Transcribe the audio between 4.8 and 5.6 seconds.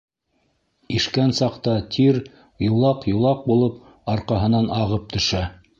ағып төшә.